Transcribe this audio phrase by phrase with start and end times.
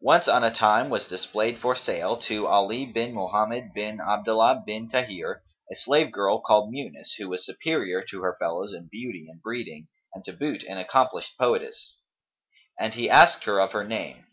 [0.00, 4.88] Once on a time was displayed for sale to Ali bin Mohammed bin Abdallah bin
[4.88, 5.40] Tαhir[FN#252]
[5.72, 9.88] a slave girl called Muunis who was superior to her fellows in beauty and breeding,
[10.14, 11.96] and to boot an accomplished poetess;
[12.78, 14.26] and he asked her of her name.